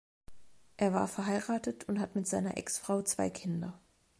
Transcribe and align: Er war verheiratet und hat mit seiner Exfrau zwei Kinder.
Er 0.77 0.93
war 0.95 1.07
verheiratet 1.07 1.87
und 1.87 1.99
hat 1.99 2.15
mit 2.15 2.27
seiner 2.27 2.57
Exfrau 2.57 3.03
zwei 3.03 3.29
Kinder. 3.29 3.79